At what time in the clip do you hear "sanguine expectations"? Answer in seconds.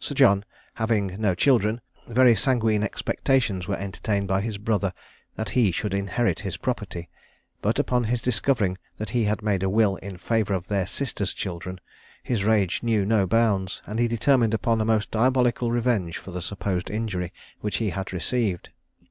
2.34-3.68